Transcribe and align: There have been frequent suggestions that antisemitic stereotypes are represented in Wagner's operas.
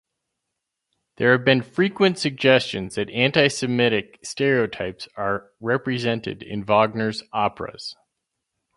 There 1.17 1.31
have 1.33 1.45
been 1.45 1.61
frequent 1.61 2.17
suggestions 2.17 2.95
that 2.95 3.09
antisemitic 3.09 4.17
stereotypes 4.25 5.07
are 5.15 5.51
represented 5.59 6.41
in 6.41 6.63
Wagner's 6.65 7.21
operas. 7.31 7.95